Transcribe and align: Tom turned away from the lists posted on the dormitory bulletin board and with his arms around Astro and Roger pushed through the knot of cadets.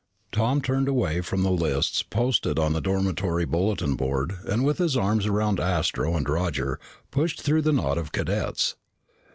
Tom 0.31 0.63
turned 0.63 0.87
away 0.87 1.21
from 1.21 1.43
the 1.43 1.51
lists 1.51 2.01
posted 2.01 2.57
on 2.57 2.73
the 2.73 2.81
dormitory 2.81 3.45
bulletin 3.45 3.93
board 3.93 4.33
and 4.47 4.65
with 4.65 4.79
his 4.79 4.97
arms 4.97 5.27
around 5.27 5.59
Astro 5.59 6.17
and 6.17 6.27
Roger 6.27 6.79
pushed 7.11 7.43
through 7.43 7.61
the 7.61 7.71
knot 7.71 7.99
of 7.99 8.11
cadets. 8.11 8.75